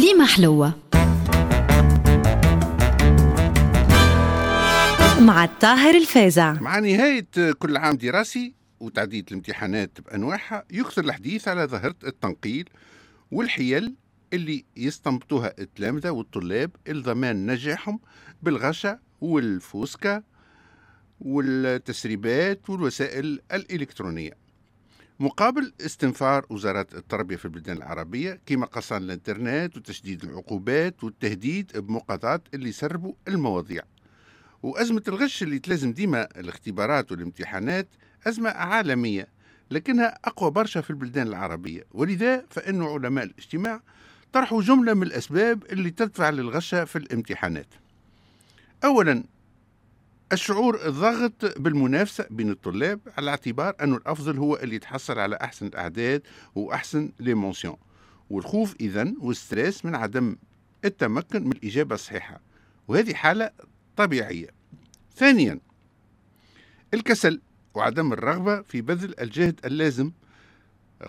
[0.00, 0.74] كليمة حلوة.
[5.20, 6.52] مع الطاهر الفازع.
[6.52, 7.26] مع نهاية
[7.58, 12.68] كل عام دراسي وتعديد الامتحانات بأنواعها يكثر الحديث على ظاهرة التنقيل
[13.30, 13.94] والحيل
[14.32, 18.00] اللي يستنبطوها التلامذة والطلاب لضمان نجاحهم
[18.42, 20.22] بالغشة والفوسكة
[21.20, 24.32] والتسريبات والوسائل الإلكترونية.
[25.20, 32.68] مقابل استنفار وزارة التربية في البلدان العربية كما قصان الإنترنت وتشديد العقوبات والتهديد بمقاطعة اللي
[32.68, 33.82] يسربوا المواضيع.
[34.62, 37.88] وأزمة الغش اللي تلازم ديما الاختبارات والامتحانات
[38.26, 39.28] أزمة عالمية
[39.70, 41.84] لكنها أقوى برشا في البلدان العربية.
[41.92, 43.80] ولذا فإن علماء الاجتماع
[44.32, 47.68] طرحوا جملة من الأسباب اللي تدفع للغش في الامتحانات.
[48.84, 49.24] أولا
[50.32, 56.22] الشعور الضغط بالمنافسة بين الطلاب على اعتبار أن الأفضل هو اللي يتحصل على أحسن الأعداد
[56.54, 57.76] وأحسن les mentions.
[58.30, 60.36] والخوف إذن وال stress من عدم
[60.84, 62.40] التمكن من الإجابة الصحيحة.
[62.88, 63.50] وهذه حالة
[63.96, 64.48] طبيعية.
[65.16, 65.60] ثانيا
[66.94, 67.40] الكسل
[67.74, 70.12] وعدم الرغبة في بذل الجهد اللازم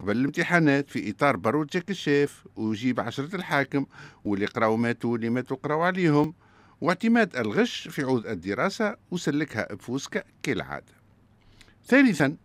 [0.00, 3.86] قبل الامتحانات في إطار بروجك الشاف ويجيب عشرة الحاكم
[4.24, 6.34] واللي قراوا ماتوا واللي ماتوا قراوا عليهم.
[6.80, 10.92] واعتماد الغش في عود الدراسة وسلكها بفوسكة كالعادة.
[11.86, 12.36] ثالثا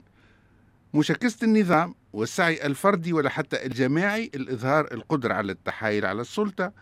[0.94, 6.74] مشاكسة النظام والسعي الفردي ولا حتى الجماعي الإظهار القدرة على التحايل على السلطة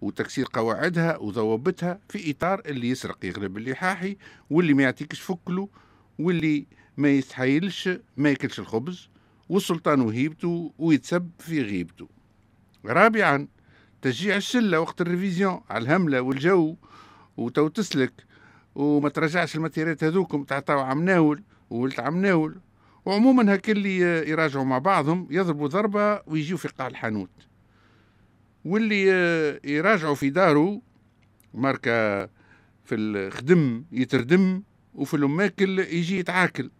[0.00, 4.16] وتكسير قواعدها وضوابطها في إطار اللي يسرق يغلب اللحاحي
[4.50, 5.68] واللي ما يعطيكش فكله
[6.18, 6.66] واللي
[6.96, 9.08] ما يستحيلش ما ياكلش الخبز
[9.48, 12.08] والسلطان وهيبته ويتسب في غيبته.
[12.84, 13.48] رابعا
[14.02, 16.76] تشجيع الشلة وقت الريفيزيون على الهملة والجو
[17.36, 18.12] وتو تسلك
[18.74, 22.56] وما ترجعش الماتيريات هذوكم تعطاو عمناول وولت عمناول
[23.04, 23.98] وعموما هكا اللي
[24.30, 27.30] يراجعوا مع بعضهم يضربوا ضربة ويجيوا في قاع الحانوت.
[28.64, 29.06] واللي
[29.64, 30.82] يراجعوا في دارو
[31.54, 32.24] ماركة
[32.84, 34.62] في الخدم يتردم
[34.94, 36.70] وفي الأماكل يجي يتعاكل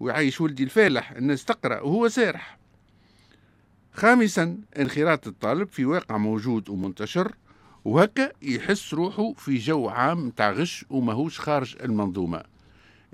[0.00, 2.58] ويعيش ولدي الفالح الناس تقرأ وهو سارح.
[3.92, 7.34] خامسا انخراط الطالب في واقع موجود ومنتشر.
[7.86, 12.42] وهكا يحس روحه في جو عام تاع غش وماهوش خارج المنظومة.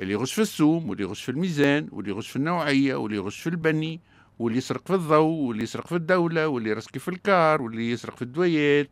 [0.01, 3.47] اللي يغش في السوم واللي يغش في الميزان واللي يغش في النوعية واللي يغش في
[3.47, 4.01] البني
[4.39, 8.23] واللي يسرق في الضوء واللي يسرق في الدولة واللي يرسكي في الكار واللي يسرق في
[8.23, 8.89] الدويات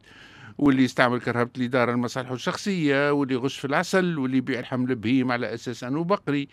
[0.58, 5.54] واللي يستعمل كرهبة الإدارة لمصالحه الشخصية واللي يغش في العسل واللي يبيع الحمل بهيم على
[5.54, 6.48] أساس أنه بقري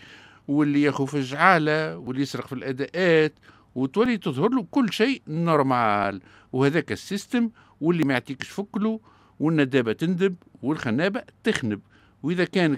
[0.47, 3.33] واللي ياخذ في الجعالة واللي يسرق في الأداءات
[3.75, 6.21] وتولي تظهر له كل شيء normal.
[6.53, 7.49] وهذاك ال système
[7.81, 8.99] واللي ما يعطيكش فكله
[9.39, 11.81] والندابة تندب والخنابة تخنب.
[12.23, 12.77] وإذا كان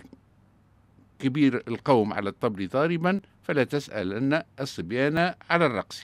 [1.19, 6.03] كبير القوم على الطبل ضاربا فلا تسألن الصبيان على الرقص.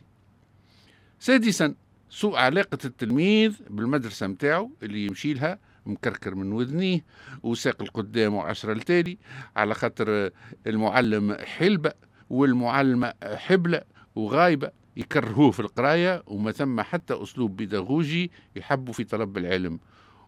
[1.20, 1.76] سادسا
[2.10, 7.04] سوء علاقة التلميذ بالمدرسة متاعه اللي يمشي لها مكركر من وذنيه
[7.44, 9.18] وساق القدام وعشرة التالي
[9.56, 10.30] على خاطر
[10.68, 11.92] المعلم حلبة
[12.30, 13.82] والمعلمة حبلة
[14.16, 19.80] وغايبة يكرهوه في القراية وما ثم حتى أسلوب بيداغوجي يحبوا في طلب العلم.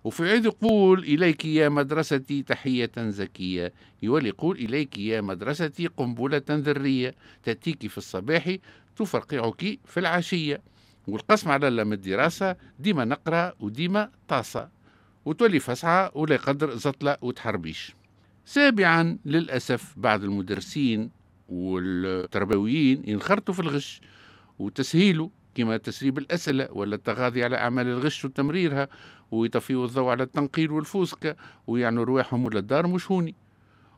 [0.08, 3.74] وفي عيد يقول إليك يا مدرستي تحية زكية.
[4.04, 7.16] يولي يقول إليك يا مدرستي قنبلة ذرية.
[7.44, 8.56] تأتيك في الصباح
[8.96, 10.62] تفرقعك في العشية.
[11.08, 14.70] والقسم على لم الدراسة ديما نقرأ وديما طاسة.
[15.26, 17.96] وتولي فسعة ولا يقدر زطلة وتحربيش.
[18.46, 21.10] سابعا للأسف بعض المدرسين
[21.50, 24.02] والتربويين ينخرطوا في الغش
[24.60, 28.88] وتسهيله كما تسريب الأسئلة ولا التغاضي على أعمال الغش وتمريرها
[29.32, 31.36] ويطفيوا الضوء على التنقيل والفوسكة
[31.68, 33.36] ويعنوا رواحهم ولا الدار مش هوني.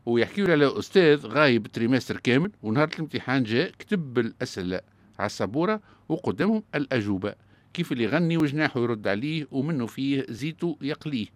[0.06, 4.82] ويحكيوا على أستاذ غايب تريمستر كامل ونهار الامتحان جاء كتب الأسئلة
[5.20, 7.34] على السبورة وقدامهم الأجوبة.
[7.74, 11.28] كيف اللي يغني وجناحه يرد عليه ومنه فيه زيته يقليه.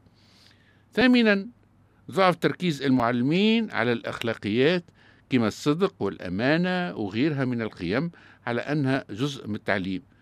[0.94, 1.47] ثامنا
[2.12, 4.83] ضعف تركيز المعلمين على الأخلاقيات
[5.29, 8.12] كما الصدق والأمانة وغيرها من القيم
[8.47, 10.12] على أنها جزء من التعليم.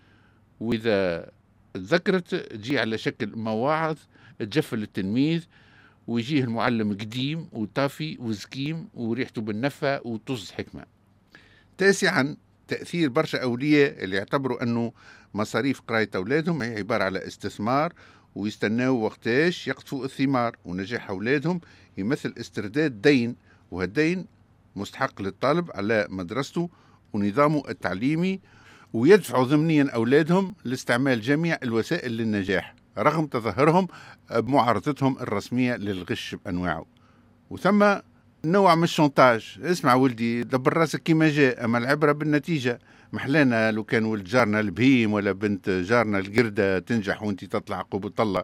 [0.62, 1.32] وإذا
[1.74, 3.98] تذكرت تجي على شكل مواعظ
[4.40, 5.46] تجفل التلميذ
[6.08, 10.86] ويجيه المعلم قديم وطافي وزكيم وريحته بالنفة وطز حكمة.
[11.78, 12.38] تاسعا
[12.68, 14.94] تأثير برشا أولياء اللي يعتبروا أنه
[15.34, 17.94] مصاريف قراية أولادهم هي عبارة على استثمار
[18.36, 21.62] ويستناوا وقتاش يقطفوا الثمار ونجاح أولادهم
[21.98, 23.36] يمثل استرداد دين
[23.72, 24.26] وهالدين
[24.76, 26.70] مستحق للطالب على مدرسته
[27.14, 28.40] ونظامه التعليمي
[28.94, 33.88] ويدفعوا ضمنيا أولادهم لاستعمال جميع الوسائل للنجاح رغم تظاهرهم
[34.36, 36.86] بمعارضتهم الرسمية للغش بأنواعه.
[37.50, 37.96] وثم
[38.46, 39.60] نوع من ال chantage.
[39.62, 42.80] اسمع ولدي دبر راسك كيما جاء أما العبرة بالنتيجة.
[43.14, 48.44] محلانا لو كان ولد جارنا البهيم ولا بنت جارنا القردة تنجح وانت تطلع عقوبة الله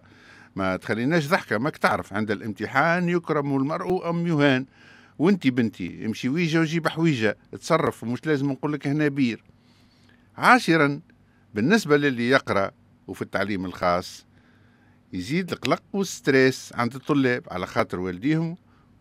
[0.56, 2.14] ما تخليناش ضحكة ماك تعرف.
[2.14, 4.66] عند الامتحان يكرم المرء أم يهان.
[5.20, 7.38] وانت بنتي امشي ويجا وجيب حويجة.
[7.52, 9.44] تصرف ومش لازم نقول لك هنا بير.
[10.38, 11.01] عاشرا
[11.54, 12.72] بالنسبة للي يقرأ
[13.07, 14.25] وفي التعليم الخاص
[15.13, 18.57] يزيد القلق والستريس عند الطلاب على خاطر والديهم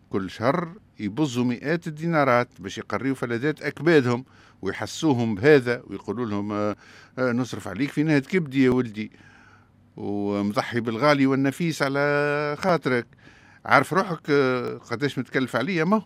[0.09, 4.25] كل شهر يبزوا مئات الدينارات باش يقريوا فلذات أكبادهم
[4.61, 6.75] ويحسوهم بهذا ويقولوا لهم آه
[7.19, 9.11] آه نصرف عليك في نهاية كبدي يا ولدي؟
[9.97, 13.05] ومضحي بالغالي والنفيس على خاطرك.
[13.65, 16.01] عارف روحك آه قداش متكلف عليا؟ ما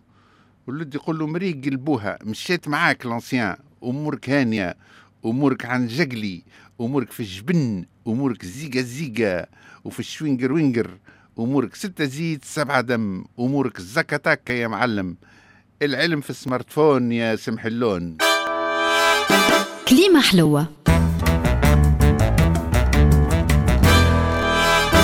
[0.68, 4.76] ولد يقول له مريق قلبوها مشيت معاك لانسيان امورك هانيه
[5.26, 6.44] أمورك عن جقلي
[6.82, 9.48] أمورك في الجبن أمورك زيقة زيقة
[9.84, 10.98] وفي الشوينجر وينجر
[11.40, 15.18] أمورك ستة زيت سبعة دم أمورك زكتك يا معلم.
[15.82, 18.18] العلم في السمارت فون يا سمح اللون
[19.88, 20.68] كليمة حلوة.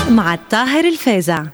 [0.09, 1.45] مع الطاهر الفازع.